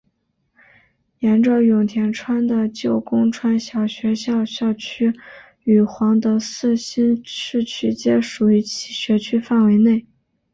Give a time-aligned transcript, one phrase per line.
[1.19, 5.13] 沿着永田川的旧宫川小学校校区
[5.63, 10.07] 与皇德寺新市区皆属于其学区范围内。